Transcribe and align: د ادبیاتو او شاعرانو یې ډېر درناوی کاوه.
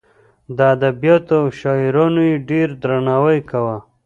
د 0.55 0.57
ادبیاتو 0.75 1.33
او 1.41 1.45
شاعرانو 1.59 2.21
یې 2.29 2.35
ډېر 2.49 2.67
درناوی 2.81 3.39
کاوه. 3.49 3.77